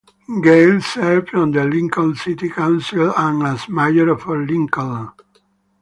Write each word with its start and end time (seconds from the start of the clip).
Gayle 0.41 0.81
served 0.81 1.35
on 1.35 1.51
the 1.51 1.63
Lincoln 1.63 2.15
City 2.15 2.49
Council 2.49 3.13
and 3.15 3.43
as 3.43 3.69
Mayor 3.69 4.09
of 4.09 4.25
Lincoln. 4.25 5.11